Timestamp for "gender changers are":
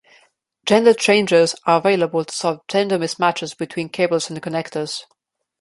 0.65-1.77